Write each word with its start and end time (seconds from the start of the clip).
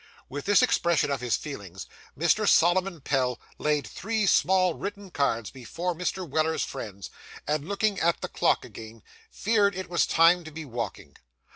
With 0.29 0.45
this 0.45 0.63
expression 0.63 1.11
of 1.11 1.21
his 1.21 1.37
feelings, 1.37 1.85
Mr. 2.17 2.49
Solomon 2.49 3.01
Pell 3.01 3.39
laid 3.59 3.85
three 3.85 4.25
small 4.25 4.73
written 4.73 5.11
cards 5.11 5.51
before 5.51 5.93
Mr. 5.93 6.27
Weller's 6.27 6.63
friends, 6.65 7.11
and, 7.45 7.67
looking 7.69 7.99
at 7.99 8.19
the 8.21 8.27
clock 8.27 8.65
again, 8.65 9.03
feared 9.29 9.75
it 9.75 9.91
was 9.91 10.07
time 10.07 10.43
to 10.43 10.49
be 10.49 10.65
walking. 10.65 11.17